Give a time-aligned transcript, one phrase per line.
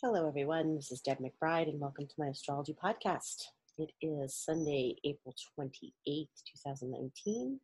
[0.00, 0.76] Hello, everyone.
[0.76, 3.46] This is Deb McBride, and welcome to my astrology podcast.
[3.78, 6.28] It is Sunday, April 28th,
[6.62, 7.58] 2019,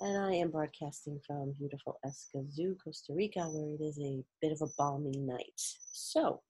[0.00, 4.62] and I am broadcasting from beautiful Escazú, Costa Rica, where it is a bit of
[4.62, 5.60] a balmy night.
[5.92, 6.40] So,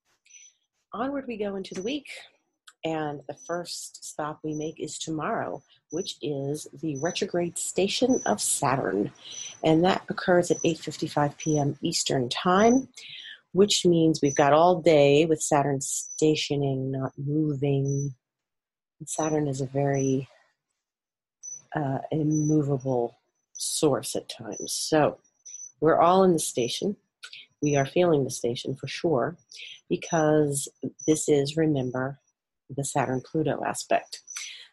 [0.95, 2.09] onward we go into the week,
[2.83, 9.13] and the first stop we make is tomorrow, which is the retrograde station of Saturn,
[9.63, 11.77] and that occurs at 8:55 p.m.
[11.83, 12.89] Eastern Time
[13.55, 18.13] which means we've got all day with Saturn stationing, not moving.
[19.07, 20.29] Saturn is a very
[21.75, 23.17] uh, immovable
[23.53, 24.73] source at times.
[24.73, 25.19] So
[25.81, 26.97] we're all in the station.
[27.63, 29.37] We are feeling the station for sure
[29.89, 30.69] because
[31.07, 32.19] this is, remember,
[32.69, 34.21] the Saturn Pluto aspect.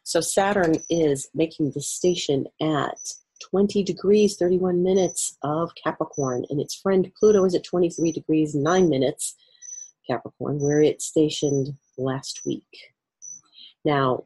[0.02, 2.98] So Saturn is making the station at
[3.50, 8.90] 20 degrees 31 minutes of Capricorn, and its friend Pluto is at 23 degrees 9
[8.90, 9.36] minutes
[10.08, 12.94] Capricorn, where it stationed last week.
[13.86, 14.26] Now,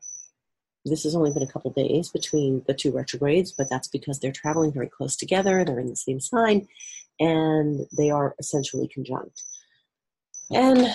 [0.85, 4.31] this has only been a couple days between the two retrogrades, but that's because they're
[4.31, 6.67] traveling very close together, they're in the same sign,
[7.19, 9.41] and they are essentially conjunct.
[10.51, 10.87] And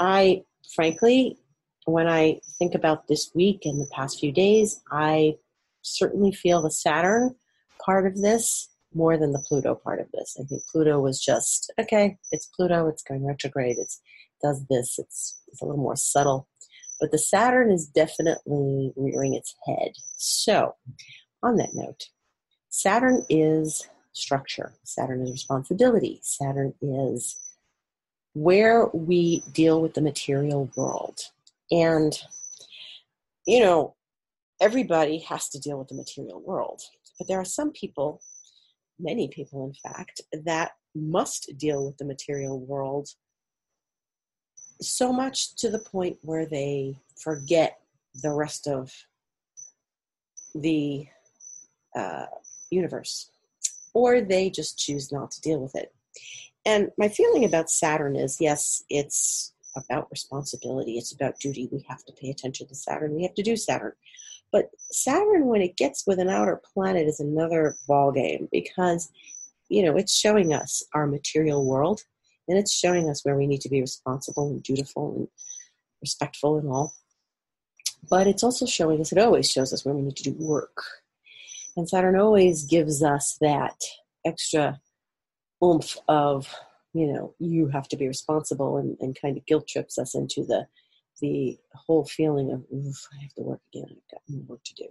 [0.00, 0.42] I,
[0.74, 1.38] frankly,
[1.84, 5.36] when I think about this week and the past few days, I
[5.82, 7.34] certainly feel the Saturn
[7.84, 10.36] part of this more than the Pluto part of this.
[10.40, 12.16] I think Pluto was just okay.
[12.32, 12.88] It's Pluto.
[12.88, 13.76] It's going retrograde.
[13.78, 14.00] It's
[14.42, 14.98] does this.
[14.98, 16.48] It's it's a little more subtle,
[17.00, 19.92] but the Saturn is definitely rearing its head.
[20.16, 20.74] So,
[21.42, 22.06] on that note,
[22.68, 24.72] Saturn is structure.
[24.84, 26.20] Saturn is responsibility.
[26.22, 27.36] Saturn is
[28.34, 31.18] where we deal with the material world.
[31.70, 32.18] And,
[33.46, 33.94] you know,
[34.60, 36.82] everybody has to deal with the material world.
[37.18, 38.20] But there are some people,
[38.98, 43.08] many people in fact, that must deal with the material world
[44.80, 47.80] so much to the point where they forget
[48.22, 48.92] the rest of
[50.54, 51.06] the
[51.96, 52.26] uh,
[52.70, 53.30] universe,
[53.92, 55.92] or they just choose not to deal with it.
[56.64, 61.68] And my feeling about Saturn is yes, it's about responsibility, it's about duty.
[61.70, 63.92] We have to pay attention to Saturn, we have to do Saturn.
[64.52, 69.10] But Saturn, when it gets with an outer planet, is another ball game because
[69.68, 72.00] you know it's showing us our material world,
[72.48, 75.28] and it's showing us where we need to be responsible and dutiful and
[76.00, 76.94] respectful and all.
[78.08, 80.82] But it's also showing us; it always shows us where we need to do work.
[81.76, 83.76] And Saturn always gives us that
[84.24, 84.80] extra
[85.62, 86.52] oomph of,
[86.92, 90.44] you know, you have to be responsible and, and kind of guilt trips us into
[90.44, 90.66] the
[91.20, 94.86] the whole feeling of, I have to work again, I've got more work to do.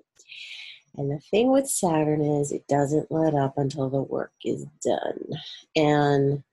[0.98, 5.20] And the thing with Saturn is it doesn't let up until the work is done.
[5.76, 6.44] And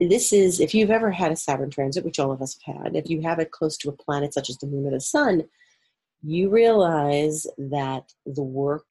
[0.00, 2.96] this is, if you've ever had a Saturn transit, which all of us have had,
[2.96, 5.44] if you have it close to a planet such as the moon or the sun,
[6.22, 8.86] you realize that the work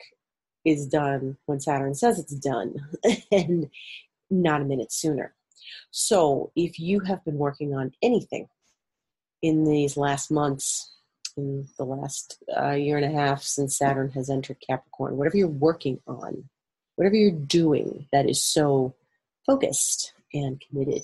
[0.65, 2.75] is done when Saturn says it's done
[3.31, 3.69] and
[4.29, 5.33] not a minute sooner.
[5.89, 8.47] So if you have been working on anything
[9.41, 10.91] in these last months,
[11.37, 15.47] in the last uh, year and a half since Saturn has entered Capricorn, whatever you're
[15.47, 16.49] working on,
[16.95, 18.95] whatever you're doing that is so
[19.45, 21.03] focused and committed,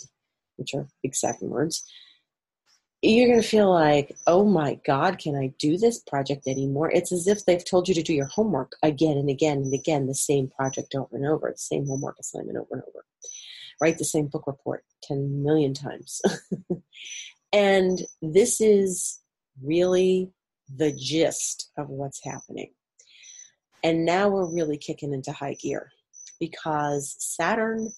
[0.57, 1.83] which are big words,
[3.01, 6.91] you're going to feel like, oh my God, can I do this project anymore?
[6.91, 10.07] It's as if they've told you to do your homework again and again and again,
[10.07, 13.05] the same project over and over, the same homework assignment over and over.
[13.79, 16.21] Write the same book report 10 million times.
[17.57, 19.19] And this is
[19.63, 20.31] really
[20.75, 22.71] the gist of what's happening.
[23.83, 25.89] And now we're really kicking into high gear
[26.39, 27.91] because Saturn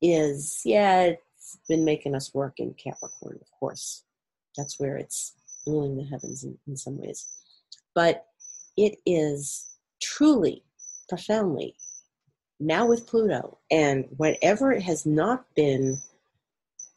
[0.00, 4.04] is, yeah, it's been making us work in Capricorn, of course.
[4.56, 5.34] That's where it's
[5.66, 7.26] ruling the heavens in, in some ways.
[7.96, 8.26] But
[8.76, 10.62] it is truly,
[11.08, 11.74] profoundly,
[12.60, 16.00] now with Pluto, and whatever it has not been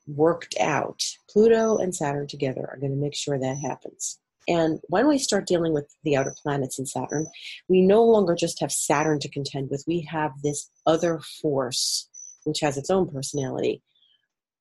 [0.07, 1.01] worked out.
[1.29, 4.19] Pluto and Saturn together are going to make sure that happens.
[4.47, 7.27] And when we start dealing with the outer planets in Saturn,
[7.69, 12.09] we no longer just have Saturn to contend with, we have this other force,
[12.43, 13.83] which has its own personality,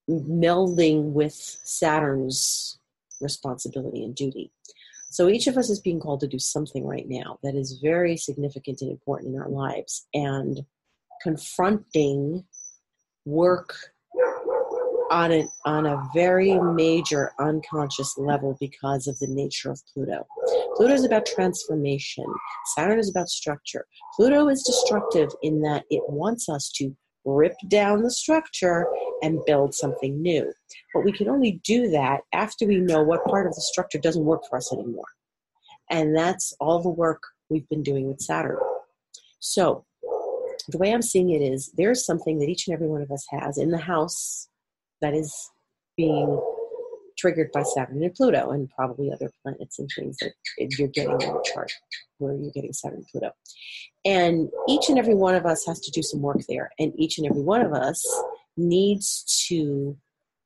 [0.08, 2.78] melding with Saturn's
[3.20, 4.52] responsibility and duty.
[5.10, 8.16] So each of us is being called to do something right now that is very
[8.16, 10.06] significant and important in our lives.
[10.14, 10.60] And
[11.22, 12.44] confronting
[13.24, 13.74] work
[15.10, 20.24] on a, on a very major unconscious level because of the nature of Pluto.
[20.76, 22.24] Pluto is about transformation.
[22.76, 23.86] Saturn is about structure.
[24.14, 28.86] Pluto is destructive in that it wants us to rip down the structure
[29.22, 30.50] and build something new.
[30.94, 34.24] But we can only do that after we know what part of the structure doesn't
[34.24, 35.04] work for us anymore.
[35.90, 37.20] And that's all the work
[37.50, 38.58] we've been doing with Saturn.
[39.40, 39.84] So,
[40.68, 43.26] the way I'm seeing it is there's something that each and every one of us
[43.30, 44.49] has in the house
[45.00, 45.50] that is
[45.96, 46.40] being
[47.18, 51.20] triggered by Saturn and Pluto, and probably other planets and things that you're getting in
[51.20, 51.70] your chart
[52.18, 53.32] where you're getting Saturn and Pluto.
[54.04, 57.18] And each and every one of us has to do some work there, and each
[57.18, 58.04] and every one of us
[58.56, 59.96] needs to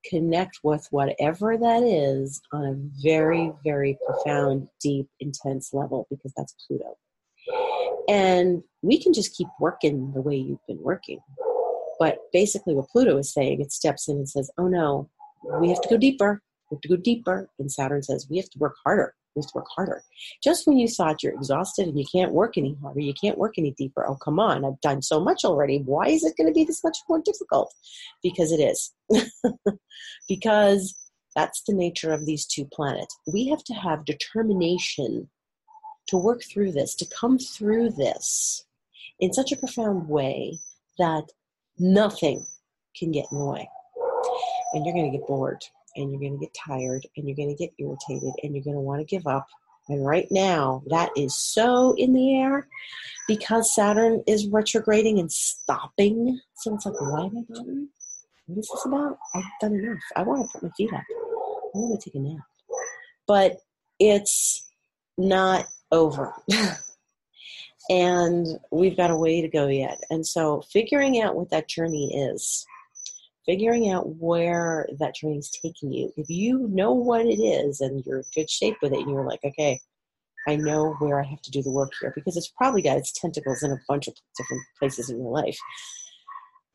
[0.08, 6.54] connect with whatever that is on a very, very profound, deep, intense level because that's
[6.66, 6.96] Pluto.
[8.08, 11.20] And we can just keep working the way you've been working.
[12.04, 15.08] But basically, what Pluto is saying, it steps in and says, oh no,
[15.58, 16.42] we have to go deeper.
[16.70, 17.48] We have to go deeper.
[17.58, 19.14] And Saturn says, we have to work harder.
[19.34, 20.02] We have to work harder.
[20.42, 23.54] Just when you thought you're exhausted and you can't work any harder, you can't work
[23.56, 24.06] any deeper.
[24.06, 25.78] Oh, come on, I've done so much already.
[25.78, 27.72] Why is it going to be this much more difficult?
[28.22, 28.92] Because it is.
[30.28, 30.94] because
[31.34, 33.16] that's the nature of these two planets.
[33.32, 35.30] We have to have determination
[36.08, 38.66] to work through this, to come through this
[39.20, 40.58] in such a profound way
[40.98, 41.30] that
[41.78, 42.44] nothing
[42.96, 43.68] can get in the way.
[44.72, 45.62] And you're going to get bored
[45.96, 48.76] and you're going to get tired and you're going to get irritated and you're going
[48.76, 49.46] to want to give up.
[49.88, 52.66] And right now, that is so in the air
[53.28, 56.40] because Saturn is retrograding and stopping.
[56.56, 57.86] So it's like, why am I?
[58.46, 59.18] What is this about?
[59.34, 59.98] I've done enough.
[60.16, 61.00] I want to put my feet up.
[61.00, 62.44] I want to take a nap.
[63.26, 63.58] But
[63.98, 64.66] it's
[65.16, 66.34] not over.
[67.90, 70.00] and we've got a way to go yet.
[70.10, 72.66] And so figuring out what that journey is
[73.46, 76.12] figuring out where that journey is taking you.
[76.16, 79.26] If you know what it is and you're in good shape with it, and you're
[79.26, 79.80] like, okay,
[80.48, 83.12] I know where I have to do the work here because it's probably got its
[83.12, 85.58] tentacles in a bunch of different places in your life.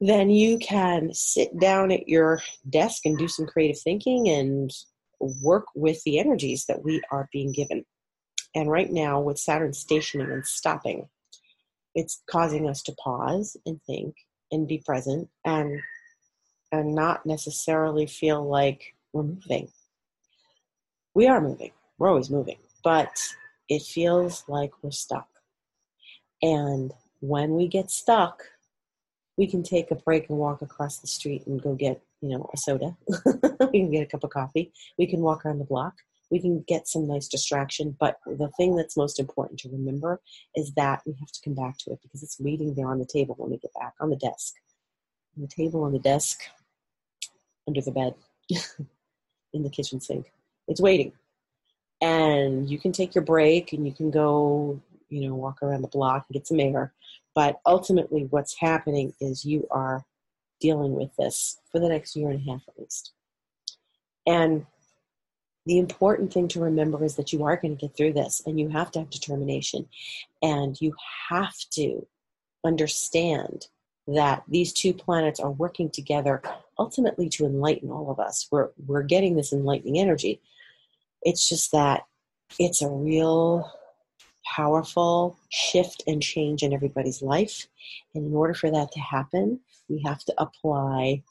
[0.02, 4.72] Then you can sit down at your desk and do some creative thinking and
[5.44, 7.86] work with the energies that we are being given.
[8.56, 11.08] And right now, with Saturn stationing and stopping,
[11.96, 14.16] it's causing us to pause and think
[14.52, 15.82] and be present and
[16.72, 19.70] and not necessarily feel like we're moving.
[21.16, 23.20] We are moving, we're always moving, but
[23.68, 25.28] it feels like we're stuck.
[26.42, 28.44] And when we get stuck,
[29.38, 32.50] we can take a break and walk across the street and go get, you know,
[32.54, 32.96] a soda.
[33.72, 34.72] we can get a cup of coffee.
[34.98, 35.96] We can walk around the block.
[36.32, 37.96] We can get some nice distraction.
[38.00, 40.22] But the thing that's most important to remember
[40.56, 43.06] is that we have to come back to it because it's waiting there on the
[43.06, 44.54] table when we get back on the desk.
[45.36, 46.42] On the table, on the desk,
[47.68, 48.16] under the bed,
[49.54, 50.32] in the kitchen sink.
[50.68, 51.14] It's waiting.
[52.02, 54.80] And you can take your break and you can go,
[55.10, 56.94] you know, walk around the block and get some air.
[57.36, 60.06] But ultimately, what's happening is you are
[60.60, 63.14] dealing with this for the next year and a half at least.
[64.26, 64.66] And
[65.70, 68.60] the important thing to remember is that you are going to get through this and
[68.60, 69.88] you have to have determination
[70.42, 70.96] and you
[71.30, 72.08] have to
[72.64, 73.68] understand
[74.08, 76.42] that these two planets are working together
[76.80, 78.48] ultimately to enlighten all of us.
[78.50, 80.42] We're, we're getting this enlightening energy.
[81.22, 82.08] It's just that
[82.58, 83.72] it's a real
[84.44, 87.68] powerful shift and change in everybody's life.
[88.16, 91.22] And in order for that to happen, we have to apply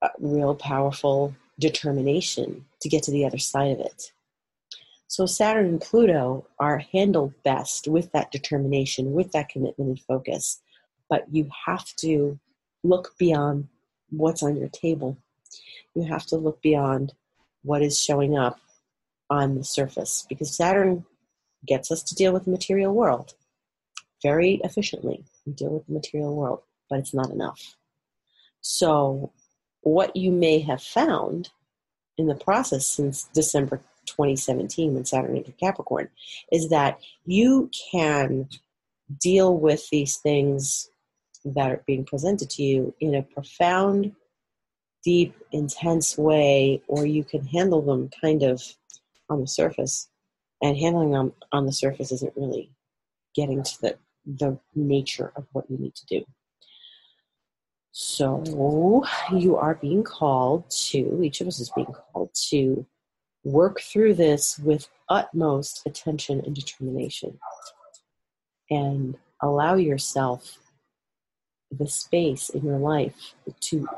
[0.00, 4.12] a real powerful determination to get to the other side of it.
[5.06, 10.60] So Saturn and Pluto are handled best with that determination, with that commitment and focus
[11.08, 12.38] but you have to
[12.84, 13.68] look beyond
[14.10, 15.16] what's on your table.
[15.94, 17.14] You have to look beyond
[17.62, 18.60] what is showing up
[19.30, 21.04] on the surface because Saturn
[21.66, 23.34] gets us to deal with the material world
[24.22, 25.24] very efficiently.
[25.46, 27.76] We deal with the material world, but it's not enough.
[28.60, 29.32] So,
[29.88, 31.50] what you may have found
[32.18, 36.08] in the process since December 2017 when Saturn entered Capricorn
[36.52, 38.48] is that you can
[39.20, 40.90] deal with these things
[41.44, 44.14] that are being presented to you in a profound,
[45.04, 48.62] deep, intense way, or you can handle them kind of
[49.30, 50.08] on the surface.
[50.60, 52.72] And handling them on the surface isn't really
[53.34, 56.24] getting to the, the nature of what you need to do.
[58.00, 58.44] So
[59.32, 62.86] you are being called to, each of us is being called to
[63.42, 67.40] work through this with utmost attention and determination.
[68.70, 70.58] And allow yourself
[71.72, 73.88] the space in your life to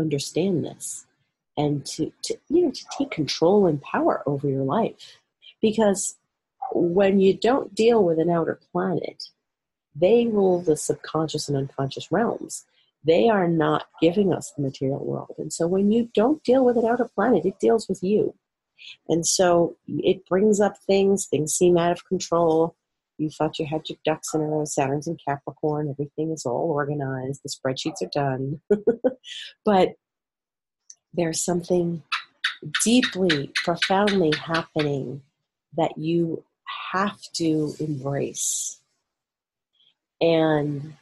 [0.00, 1.06] understand this
[1.56, 5.18] and to, to you know to take control and power over your life
[5.62, 6.16] because
[6.72, 9.28] when you don't deal with an outer planet
[9.94, 12.64] they rule the subconscious and unconscious realms.
[13.04, 15.34] They are not giving us the material world.
[15.38, 18.34] And so when you don't deal with an outer planet, it deals with you.
[19.08, 22.76] And so it brings up things, things seem out of control.
[23.16, 26.70] You thought you had your ducks in a row, Saturn's in Capricorn, everything is all
[26.70, 28.60] organized, the spreadsheets are done.
[29.64, 29.94] but
[31.12, 32.02] there's something
[32.84, 35.22] deeply, profoundly happening
[35.76, 36.44] that you
[36.92, 38.80] have to embrace.
[40.20, 40.94] And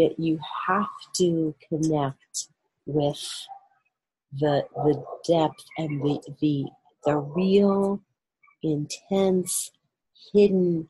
[0.00, 2.48] that you have to connect
[2.86, 3.46] with
[4.32, 6.64] the the depth and the the
[7.04, 8.00] the real
[8.62, 9.70] intense
[10.32, 10.88] hidden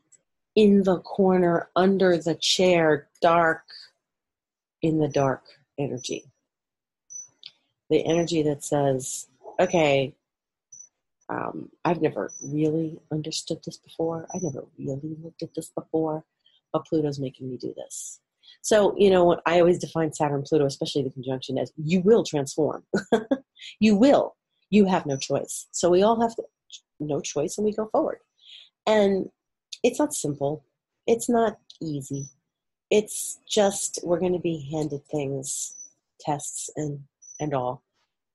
[0.55, 3.63] in the corner under the chair dark
[4.81, 5.43] in the dark
[5.77, 6.23] energy.
[7.89, 9.27] The energy that says
[9.59, 10.15] okay
[11.27, 14.25] um, i've never really understood this before.
[14.33, 16.23] I never really looked at this before
[16.71, 18.21] but pluto's making me do this
[18.61, 22.83] so you know i always define saturn pluto especially the conjunction as you will transform.
[23.79, 24.35] You will.
[24.69, 25.67] You have no choice.
[25.71, 26.33] So we all have
[26.99, 28.19] no choice and we go forward.
[28.87, 29.29] And
[29.83, 30.65] it's not simple.
[31.07, 32.29] It's not easy.
[32.89, 35.75] It's just we're going to be handed things
[36.19, 37.01] tests and
[37.39, 37.83] and all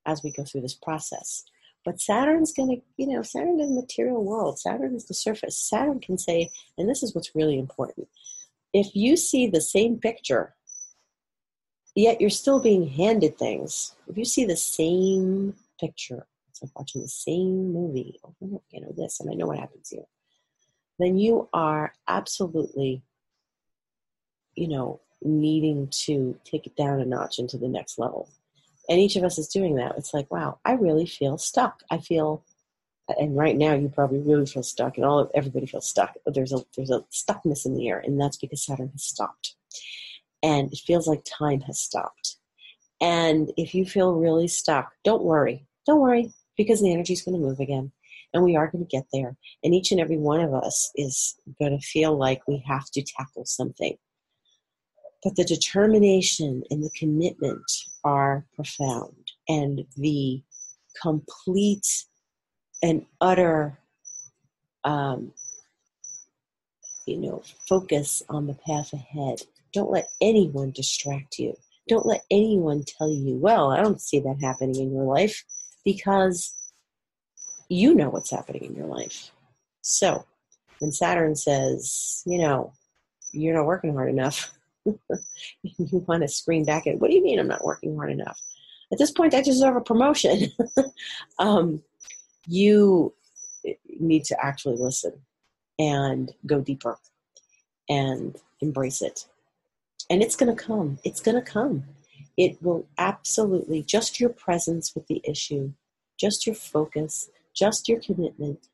[0.06, 1.44] as we go through this process.
[1.84, 4.58] But saturn's going to you know saturn is the material world.
[4.58, 5.56] Saturn is the surface.
[5.56, 8.08] Saturn can say and this is what's really important
[8.76, 10.54] if you see the same picture
[11.94, 17.02] yet you're still being handed things if you see the same picture it's like watching
[17.02, 20.04] the same movie again, or this, and I know what happens here
[20.98, 23.02] then you are absolutely,
[24.54, 28.28] you know, needing to take it down a notch into the next level.
[28.88, 29.96] And each of us is doing that.
[29.96, 31.82] It's like, wow, I really feel stuck.
[31.90, 32.44] I feel,
[33.08, 36.14] and right now you probably really feel stuck, and all of everybody feels stuck.
[36.26, 39.54] There's a there's a stuckness in the air, and that's because Saturn has stopped,
[40.42, 42.36] and it feels like time has stopped.
[43.00, 45.66] And if you feel really stuck, don't worry.
[45.86, 47.92] Don't worry because the energy is going to move again
[48.36, 49.36] and we are going to get there.
[49.64, 53.02] And each and every one of us is going to feel like we have to
[53.02, 53.96] tackle something.
[55.24, 57.64] But the determination and the commitment
[58.04, 60.42] are profound, and the
[61.00, 62.04] complete
[62.82, 63.78] and utter,
[64.84, 65.32] um,
[67.06, 69.42] you know, focus on the path ahead.
[69.72, 71.54] Don't let anyone distract you.
[71.88, 75.44] Don't let anyone tell you, well, I don't see that happening in your life
[75.84, 76.54] because
[77.68, 79.30] you know what's happening in your life.
[79.82, 80.24] So
[80.80, 82.72] when Saturn says, you know,
[83.32, 84.52] you're not working hard enough,
[84.84, 88.38] you want to scream back at, what do you mean I'm not working hard enough?
[88.92, 90.52] At this point, I deserve a promotion.
[91.38, 91.82] um,
[92.46, 93.14] you
[93.98, 95.12] need to actually listen
[95.78, 96.98] and go deeper
[97.88, 99.26] and embrace it.
[100.08, 100.98] And it's going to come.
[101.04, 101.84] It's going to come.
[102.36, 105.72] It will absolutely, just your presence with the issue,
[106.18, 108.68] just your focus, just your commitment,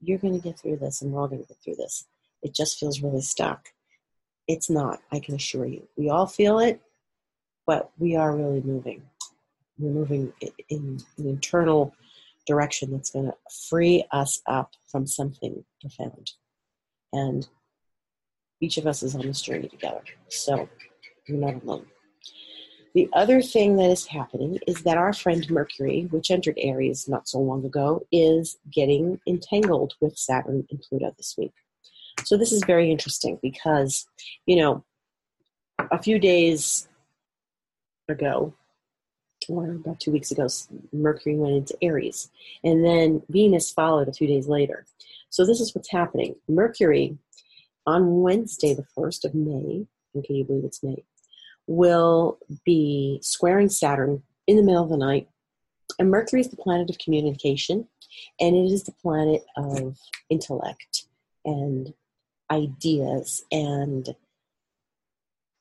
[0.00, 2.06] you're going to get through this, and we're all going to get through this.
[2.42, 3.68] It just feels really stuck.
[4.48, 5.86] It's not, I can assure you.
[5.96, 6.80] We all feel it,
[7.66, 9.02] but we are really moving.
[9.78, 10.32] We're moving
[10.68, 11.94] in an internal
[12.50, 13.34] direction that's going to
[13.68, 16.32] free us up from something profound.
[17.12, 17.46] And
[18.60, 20.02] each of us is on this journey together.
[20.28, 20.68] So
[21.26, 21.86] you're not alone.
[22.94, 27.28] The other thing that is happening is that our friend Mercury, which entered Aries not
[27.28, 31.52] so long ago, is getting entangled with Saturn and Pluto this week.
[32.24, 34.06] So this is very interesting because,
[34.44, 34.84] you know,
[35.78, 36.88] a few days
[38.08, 38.52] ago,
[39.50, 40.48] or about two weeks ago,
[40.92, 42.30] Mercury went into Aries,
[42.62, 44.86] and then Venus followed a few days later.
[45.28, 46.36] So this is what's happening.
[46.48, 47.18] Mercury
[47.86, 51.04] on Wednesday, the 1st of May, and can you believe it's May?
[51.70, 55.28] will be squaring Saturn in the middle of the night.
[56.00, 57.86] And Mercury is the planet of communication,
[58.40, 59.96] and it is the planet of
[60.28, 61.04] intellect
[61.44, 61.94] and
[62.50, 64.08] ideas and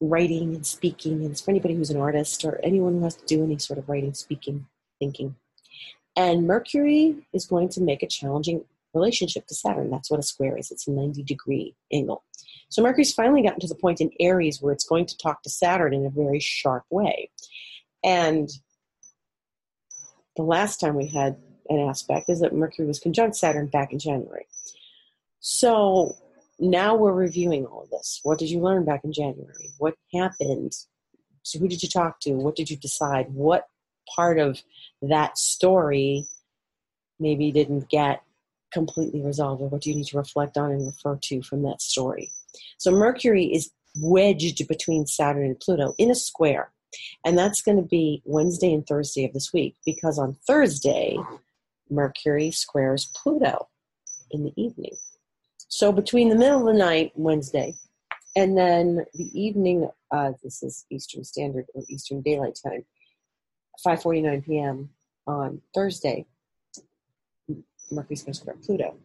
[0.02, 1.22] writing and speaking.
[1.24, 3.80] And it's for anybody who's an artist or anyone who has to do any sort
[3.80, 4.68] of writing, speaking,
[5.00, 5.36] thinking.
[6.16, 9.90] And Mercury is going to make a challenging relationship to Saturn.
[9.90, 10.72] That's what a square is.
[10.72, 12.24] It's a 90 degree angle.
[12.70, 15.50] So Mercury's finally gotten to the point in Aries where it's going to talk to
[15.50, 17.30] Saturn in a very sharp way.
[18.04, 18.50] And
[20.36, 21.38] the last time we had
[21.70, 24.46] an aspect is that Mercury was conjunct Saturn back in January.
[25.40, 26.16] So
[26.60, 28.20] now we're reviewing all of this.
[28.24, 29.70] What did you learn back in January?
[29.78, 30.74] What happened?
[31.44, 32.34] So who did you talk to?
[32.34, 33.34] What did you decide?
[33.34, 33.68] What
[34.16, 34.62] part of
[35.02, 36.26] that story
[37.20, 38.24] maybe didn't get
[38.72, 41.82] completely resolved or what do you need to reflect on and refer to from that
[41.82, 42.30] story
[42.78, 46.72] so mercury is wedged between Saturn and Pluto in a square.
[47.26, 51.18] And that's going to be Wednesday and Thursday of this week because on Thursday,
[51.90, 53.68] Mercury squares Pluto
[54.32, 54.96] in the evening.
[55.70, 57.76] So between the middle of the night, Wednesday,
[58.36, 62.86] and then the evening, uh, this is Eastern Standard or Eastern Daylight Time,
[63.86, 64.90] 5:49 p.m.
[65.28, 66.26] on Thursday,
[67.92, 68.98] Mercury's going to square Pluto.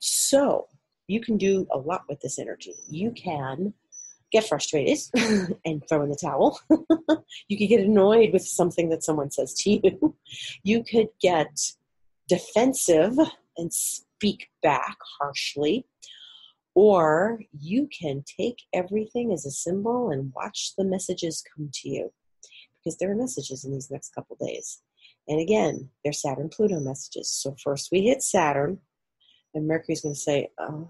[0.00, 0.66] So
[1.06, 2.74] you can do a lot with this energy.
[2.88, 3.72] You can
[4.32, 4.98] get frustrated
[5.64, 6.60] and throw in the towel.
[7.48, 10.16] you could get annoyed with something that someone says to you.
[10.62, 11.72] You could get
[12.28, 13.16] defensive
[13.56, 13.72] and
[14.18, 15.86] speak back harshly.
[16.74, 22.12] Or you can take everything as a symbol and watch the messages come to you
[22.78, 24.80] because there are messages in these next couple days.
[25.26, 27.30] And again, they're Saturn Pluto messages.
[27.30, 28.78] So first we hit Saturn,
[29.54, 30.88] and Mercury's going to say, Oh,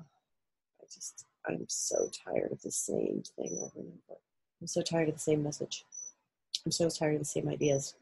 [0.81, 4.21] I just, I'm so tired of the same thing over and over.
[4.61, 5.85] I'm so tired of the same message.
[6.67, 7.95] I'm so tired of the same ideas.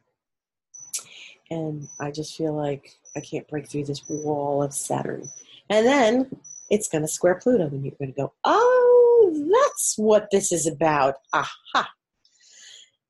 [1.51, 5.29] And I just feel like I can't break through this wall of Saturn.
[5.71, 6.37] And then
[6.71, 10.67] it's going to square Pluto, and you're going to go, Oh, that's what this is
[10.67, 11.17] about.
[11.33, 11.89] Aha.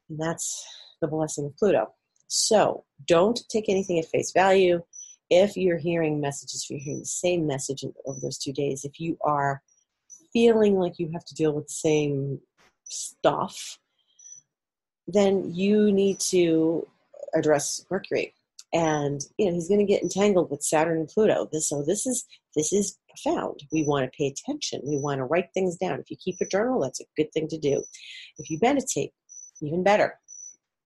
[0.08, 0.64] And that's
[1.00, 1.92] the blessing of Pluto.
[2.28, 4.82] So don't take anything at face value.
[5.30, 9.00] If you're hearing messages, if you're hearing the same message over those two days, if
[9.00, 9.62] you are
[10.32, 12.40] feeling like you have to deal with the same
[12.84, 13.78] stuff,
[15.06, 16.86] then you need to
[17.36, 18.34] address Mercury.
[18.72, 21.48] And you know he's going to get entangled with Saturn and Pluto.
[21.52, 23.60] This, so this is this is profound.
[23.72, 24.82] We want to pay attention.
[24.84, 26.00] We want to write things down.
[26.00, 27.82] If you keep a journal, that's a good thing to do.
[28.38, 29.12] If you meditate,
[29.62, 30.18] even better.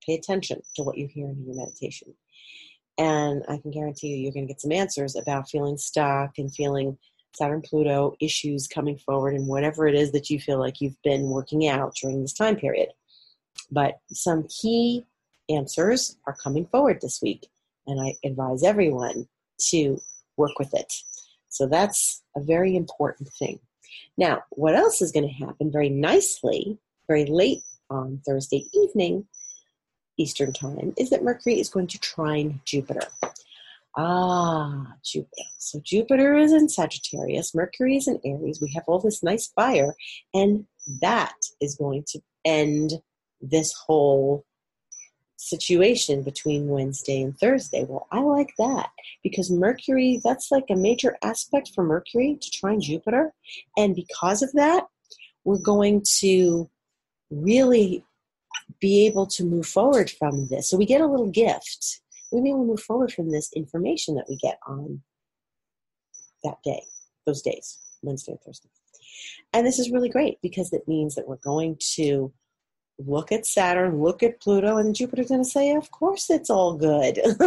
[0.06, 2.14] Pay attention to what you're hearing in your meditation.
[2.98, 6.52] And I can guarantee you, you're going to get some answers about feeling stuck and
[6.54, 6.98] feeling
[7.34, 11.30] Saturn Pluto issues coming forward and whatever it is that you feel like you've been
[11.30, 12.88] working out during this time period.
[13.70, 15.06] But some key
[15.50, 17.46] answers are coming forward this week,
[17.86, 19.28] and I advise everyone
[19.70, 20.00] to
[20.36, 20.92] work with it.
[21.48, 23.60] So that's a very important thing.
[24.16, 29.26] Now, what else is going to happen very nicely, very late on Thursday evening,
[30.16, 33.08] Eastern Time, is that Mercury is going to trine Jupiter.
[33.96, 35.42] Ah, Jupiter.
[35.58, 38.60] So Jupiter is in Sagittarius, Mercury is in Aries.
[38.60, 39.94] We have all this nice fire,
[40.32, 40.66] and
[41.00, 42.92] that is going to end
[43.40, 44.44] this whole
[45.40, 47.84] situation between Wednesday and Thursday.
[47.88, 48.90] Well, I like that
[49.22, 53.32] because Mercury, that's like a major aspect for Mercury to trine Jupiter.
[53.76, 54.86] And because of that,
[55.44, 56.68] we're going to
[57.30, 58.04] really
[58.80, 60.68] be able to move forward from this.
[60.68, 62.00] So we get a little gift.
[62.32, 65.02] We may move forward from this information that we get on
[66.44, 66.82] that day,
[67.26, 68.68] those days, Wednesday and Thursday.
[69.52, 72.32] And this is really great because it means that we're going to
[73.06, 76.76] look at Saturn, look at Pluto, and Jupiter's going to say, Of course, it's all
[76.76, 77.18] good.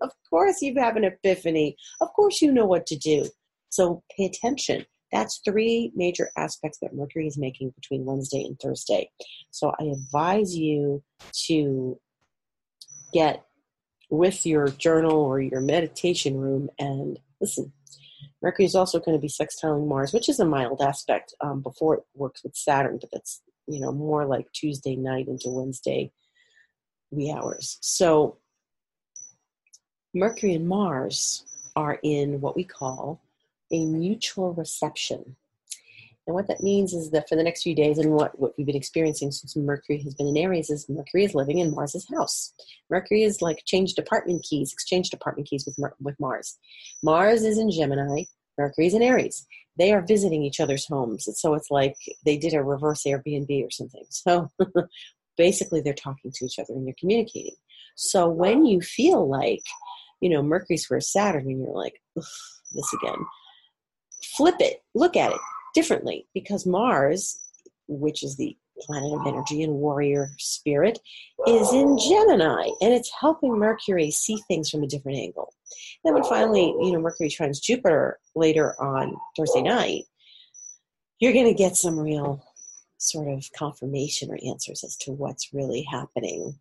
[0.00, 1.76] of course, you have an epiphany.
[2.00, 3.26] Of course, you know what to do.
[3.68, 4.86] So pay attention.
[5.10, 9.10] That's three major aspects that Mercury is making between Wednesday and Thursday.
[9.50, 11.02] So I advise you
[11.46, 11.98] to
[13.12, 13.44] get
[14.08, 17.72] with your journal or your meditation room and listen.
[18.42, 21.94] Mercury is also going to be sextiling Mars, which is a mild aspect um, before
[21.96, 26.12] it works with Saturn, but that's you know more like Tuesday night into Wednesday
[27.10, 27.78] wee hours.
[27.80, 28.38] So
[30.14, 31.44] Mercury and Mars
[31.76, 33.22] are in what we call
[33.70, 35.36] a mutual reception.
[36.26, 38.66] And what that means is that for the next few days, and what, what we've
[38.66, 42.52] been experiencing since Mercury has been in Aries, is Mercury is living in Mars's house.
[42.90, 46.58] Mercury is like changed apartment keys, exchanged apartment keys with, with Mars.
[47.02, 48.24] Mars is in Gemini,
[48.56, 49.46] Mercury is in Aries.
[49.78, 51.28] They are visiting each other's homes.
[51.34, 54.04] So it's like they did a reverse Airbnb or something.
[54.10, 54.48] So
[55.36, 57.54] basically, they're talking to each other and they're communicating.
[57.96, 59.62] So when you feel like,
[60.20, 63.18] you know, Mercury squares Saturn and you're like, this again,
[64.36, 65.40] flip it, look at it
[65.74, 67.40] differently because Mars,
[67.88, 70.98] which is the planet of energy and warrior spirit,
[71.46, 75.52] is in Gemini and it's helping Mercury see things from a different angle.
[76.04, 80.04] And Then when finally, you know, Mercury trines Jupiter later on Thursday night,
[81.20, 82.42] you're going to get some real
[82.98, 86.58] sort of confirmation or answers as to what's really happening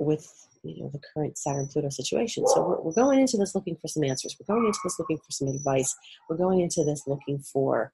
[0.00, 2.46] with you know the current Saturn Pluto situation.
[2.46, 4.36] So we're, we're going into this looking for some answers.
[4.38, 5.94] We're going into this looking for some advice.
[6.28, 7.92] We're going into this looking for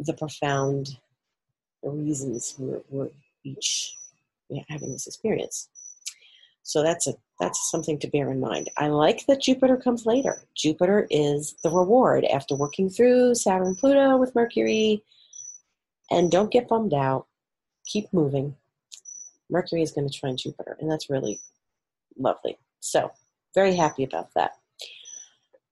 [0.00, 0.98] the profound
[1.90, 3.10] reasons we're, we're
[3.44, 3.96] each
[4.68, 5.68] having this experience.
[6.62, 8.70] So that's a that's something to bear in mind.
[8.78, 10.36] I like that Jupiter comes later.
[10.56, 15.02] Jupiter is the reward after working through Saturn Pluto with Mercury.
[16.10, 17.26] And don't get bummed out.
[17.86, 18.54] Keep moving.
[19.50, 21.38] Mercury is going to trine Jupiter, and that's really
[22.16, 22.58] lovely.
[22.80, 23.10] So,
[23.54, 24.52] very happy about that.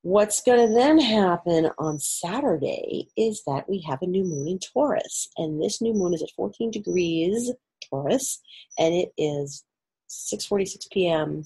[0.03, 4.59] What's going to then happen on Saturday is that we have a new moon in
[4.59, 7.53] Taurus, and this new moon is at 14 degrees
[7.89, 8.41] Taurus,
[8.79, 9.65] and it is
[10.11, 11.45] 6:46 p.m.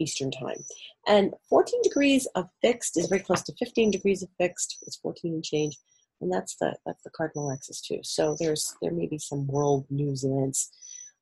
[0.00, 0.64] Eastern time.
[1.06, 4.78] And 14 degrees of fixed is very close to 15 degrees of fixed.
[4.82, 5.78] It's 14 and change,
[6.20, 8.00] and that's the that's the cardinal axis too.
[8.02, 10.72] So there's there may be some world news events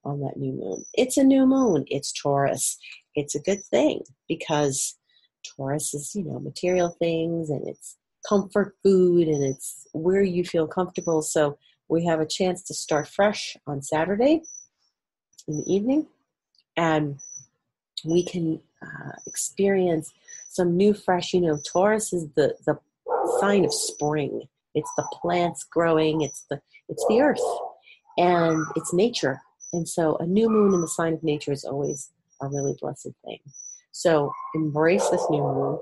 [0.02, 0.84] on that new moon.
[0.94, 1.84] It's a new moon.
[1.88, 2.78] It's Taurus.
[3.14, 4.96] It's a good thing because
[5.44, 7.96] Taurus is you know material things and it's
[8.28, 11.22] comfort food and it's where you feel comfortable.
[11.22, 14.42] So we have a chance to start fresh on Saturday
[15.46, 16.06] in the evening
[16.76, 17.18] and
[18.04, 20.12] we can uh, experience
[20.48, 22.78] some new fresh you know taurus is the the
[23.40, 24.42] sign of spring.
[24.74, 26.22] It's the plants growing.
[26.22, 27.40] It's the it's the earth
[28.16, 29.40] and it's nature.
[29.72, 33.10] And so a new moon in the sign of nature is always a really blessed
[33.24, 33.38] thing
[33.94, 35.78] so embrace this new moon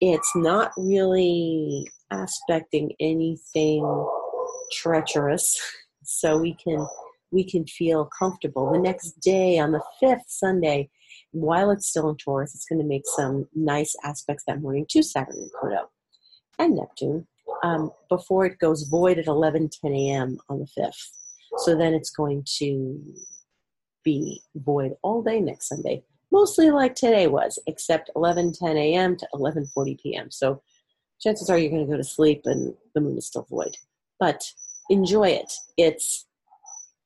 [0.00, 3.82] it's not really aspecting anything
[4.72, 5.58] treacherous
[6.04, 6.86] so we can
[7.32, 10.88] we can feel comfortable the next day on the fifth sunday
[11.32, 15.02] while it's still in Taurus, it's going to make some nice aspects that morning to
[15.02, 15.90] Saturn and Pluto
[16.58, 17.26] and Neptune
[17.62, 20.38] um, before it goes void at 11 10 a.m.
[20.48, 20.94] on the 5th.
[21.58, 23.00] So then it's going to
[24.04, 29.16] be void all day next Sunday, mostly like today was, except 11 10 a.m.
[29.16, 30.30] to 11 40 p.m.
[30.30, 30.62] So
[31.20, 33.76] chances are you're going to go to sleep and the moon is still void.
[34.18, 34.42] But
[34.90, 35.52] enjoy it.
[35.76, 36.26] It's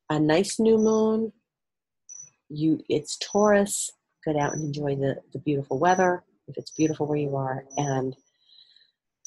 [0.08, 1.32] a nice new moon.
[2.48, 3.90] You, it's Taurus
[4.24, 8.16] get out and enjoy the, the beautiful weather if it's beautiful where you are and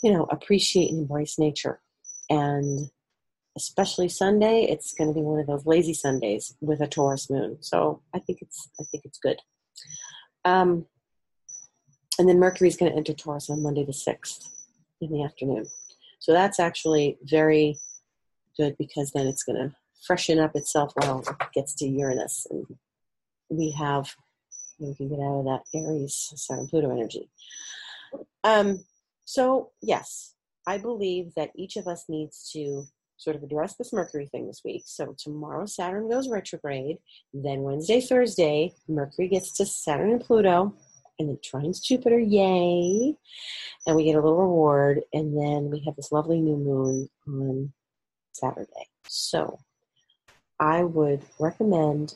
[0.03, 1.81] you know appreciate and embrace nature
[2.29, 2.89] and
[3.57, 7.57] especially sunday it's going to be one of those lazy sundays with a taurus moon
[7.61, 9.39] so i think it's i think it's good
[10.45, 10.85] um,
[12.19, 14.45] and then mercury is going to enter taurus on monday the 6th
[15.01, 15.65] in the afternoon
[16.19, 17.77] so that's actually very
[18.57, 22.65] good because then it's going to freshen up itself while it gets to uranus and
[23.49, 24.15] we have
[24.79, 27.29] we can get out of that Aries, Saturn, Pluto energy.
[28.43, 28.83] Um,
[29.25, 30.33] so, yes,
[30.67, 32.85] I believe that each of us needs to
[33.23, 34.83] sort of address this Mercury thing this week.
[34.85, 36.97] So, tomorrow Saturn goes retrograde.
[37.33, 40.75] Then, Wednesday, Thursday, Mercury gets to Saturn and Pluto,
[41.19, 43.15] and then trines Jupiter, yay!
[43.85, 45.01] And we get a little reward.
[45.13, 47.73] And then we have this lovely new moon on
[48.33, 48.89] Saturday.
[49.07, 49.59] So,
[50.59, 52.15] I would recommend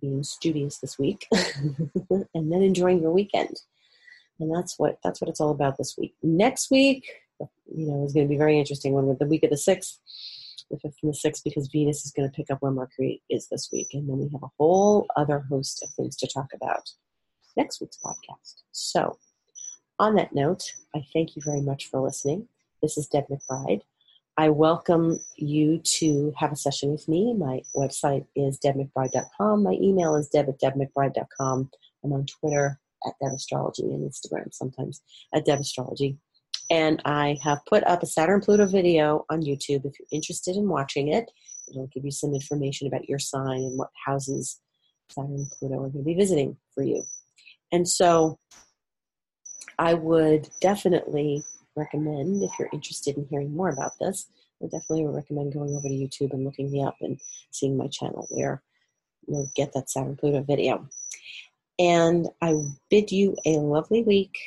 [0.00, 3.60] being studious this week and then enjoying your weekend.
[4.40, 6.14] And that's what that's what it's all about this week.
[6.22, 7.06] Next week,
[7.40, 8.92] you know, is going to be very interesting.
[8.92, 9.98] When the week of the sixth,
[10.70, 13.48] the fifth and the sixth, because Venus is going to pick up where Mercury is
[13.48, 16.90] this week, and then we have a whole other host of things to talk about
[17.56, 18.62] next week's podcast.
[18.72, 19.18] So,
[19.98, 22.48] on that note, I thank you very much for listening.
[22.80, 23.82] This is Deb McBride.
[24.38, 27.34] I welcome you to have a session with me.
[27.34, 29.62] My website is debmcbride.com.
[29.62, 31.70] My email is deb at debmcbride.com.
[32.02, 35.02] I'm on Twitter at debastrology and Instagram sometimes
[35.34, 36.16] at debastrology.
[36.72, 39.84] And I have put up a Saturn Pluto video on YouTube.
[39.84, 41.30] If you're interested in watching it,
[41.68, 44.58] it'll give you some information about your sign and what houses
[45.10, 47.02] Saturn Pluto are going to be visiting for you.
[47.72, 48.38] And so
[49.78, 51.44] I would definitely
[51.76, 54.30] recommend, if you're interested in hearing more about this,
[54.62, 58.26] I definitely recommend going over to YouTube and looking me up and seeing my channel
[58.30, 58.62] where
[59.28, 60.88] you'll get that Saturn Pluto video.
[61.78, 62.54] And I
[62.88, 64.38] bid you a lovely week.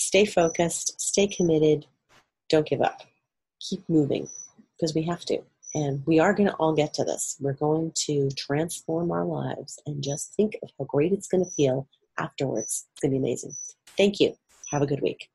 [0.00, 1.84] Stay focused, stay committed,
[2.48, 3.02] don't give up.
[3.60, 4.28] Keep moving
[4.76, 5.40] because we have to.
[5.74, 7.36] And we are going to all get to this.
[7.40, 11.50] We're going to transform our lives and just think of how great it's going to
[11.50, 12.86] feel afterwards.
[12.92, 13.54] It's going to be amazing.
[13.96, 14.36] Thank you.
[14.70, 15.30] Have a good week.